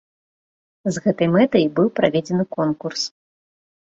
З 0.93 1.01
гэтай 1.03 1.27
мэтай 1.35 1.65
быў 1.79 1.91
праведзены 1.99 2.45
конкурс. 2.55 3.01